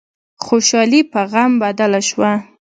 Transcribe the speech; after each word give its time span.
خوشحالي 0.45 1.01
په 1.11 1.21
غم 1.31 1.51
بدله 1.63 2.01
شوه. 2.09 2.31